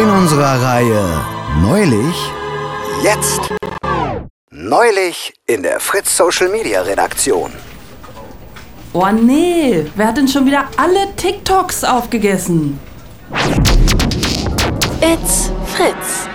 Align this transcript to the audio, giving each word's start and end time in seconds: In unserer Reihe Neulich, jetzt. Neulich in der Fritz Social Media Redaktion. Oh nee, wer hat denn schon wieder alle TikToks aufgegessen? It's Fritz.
In 0.00 0.08
unserer 0.08 0.62
Reihe 0.62 1.04
Neulich, 1.60 2.16
jetzt. 3.02 3.52
Neulich 4.50 5.34
in 5.46 5.62
der 5.62 5.78
Fritz 5.78 6.16
Social 6.16 6.48
Media 6.48 6.80
Redaktion. 6.80 7.52
Oh 8.94 9.06
nee, 9.08 9.84
wer 9.96 10.06
hat 10.06 10.16
denn 10.16 10.26
schon 10.26 10.46
wieder 10.46 10.64
alle 10.78 11.14
TikToks 11.16 11.84
aufgegessen? 11.84 12.80
It's 15.02 15.52
Fritz. 15.66 16.26